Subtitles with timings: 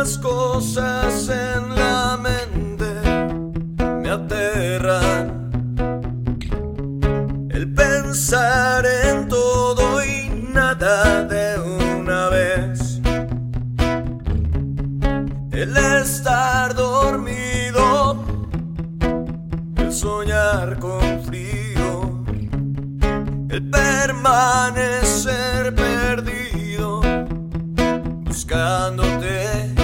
[0.00, 2.88] Tantas cosas en la mente
[4.00, 5.50] me aterran.
[7.50, 13.02] El pensar en todo y nada de una vez.
[15.52, 18.24] El estar dormido.
[19.76, 22.24] El soñar con frío.
[23.50, 27.02] El permanecer perdido.
[28.24, 29.79] Buscándote.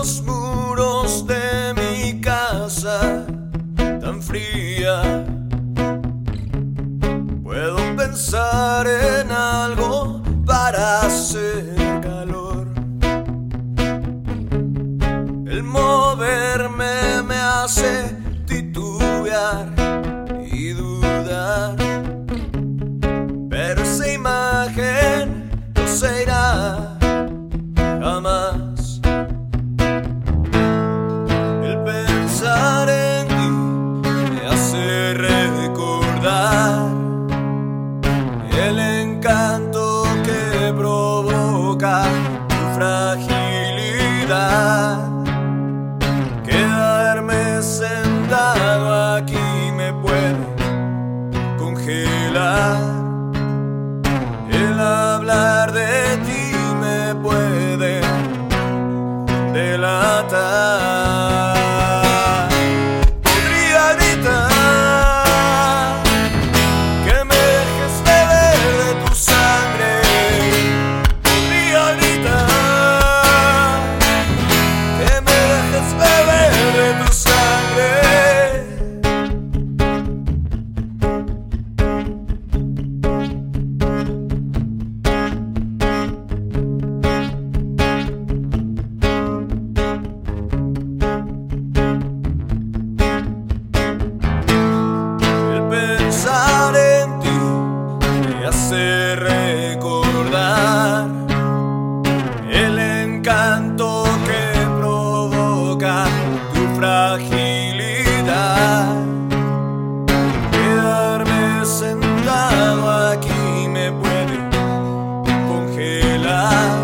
[0.00, 3.26] Los muros de mi casa
[3.76, 5.26] tan fría,
[7.42, 12.66] puedo pensar en algo para hacer calor.
[15.46, 19.79] El moverme me hace titubear
[38.68, 42.04] el encanto que provoca
[42.48, 44.30] tu fragilidad.
[110.52, 114.36] Quedarme sentado aquí me puede
[115.48, 116.78] congelar.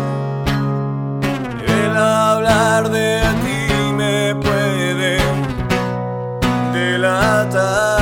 [1.67, 5.19] El hablar de ti me puede
[6.73, 7.96] delatar.